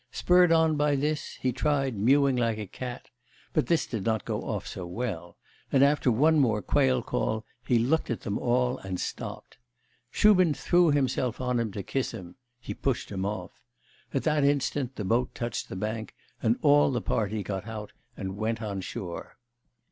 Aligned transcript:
Spurred 0.09 0.51
on 0.51 0.77
by 0.77 0.95
this, 0.95 1.35
he 1.41 1.51
tried 1.51 1.95
mewing 1.95 2.35
like 2.35 2.57
a 2.57 2.65
cat; 2.65 3.11
but 3.53 3.67
this 3.67 3.85
did 3.85 4.03
not 4.03 4.25
go 4.25 4.41
off 4.41 4.65
so 4.67 4.83
well; 4.87 5.37
and 5.71 5.83
after 5.83 6.11
one 6.11 6.39
more 6.39 6.63
quail 6.63 7.03
call, 7.03 7.45
he 7.67 7.77
looked 7.77 8.09
at 8.09 8.21
them 8.21 8.39
all 8.39 8.79
and 8.79 8.99
stopped. 8.99 9.59
Shubin 10.09 10.55
threw 10.55 10.89
himself 10.89 11.39
on 11.39 11.59
him 11.59 11.71
to 11.73 11.83
kiss 11.83 12.13
him; 12.15 12.35
he 12.59 12.73
pushed 12.73 13.11
him 13.11 13.27
off. 13.27 13.51
At 14.11 14.23
that 14.23 14.43
instant 14.43 14.95
the 14.95 15.05
boat 15.05 15.35
touched 15.35 15.69
the 15.69 15.75
bank, 15.75 16.15
and 16.41 16.57
all 16.63 16.89
the 16.89 16.99
party 16.99 17.43
got 17.43 17.67
out 17.67 17.93
and 18.17 18.35
went 18.37 18.59
on 18.59 18.81
shore. 18.81 19.37